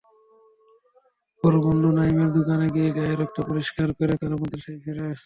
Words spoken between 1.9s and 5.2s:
নাঈমের দোকানে গিয়ে গায়ের রক্ত পরিষ্কার করে তারা মাদ্রাসায় ফেরে।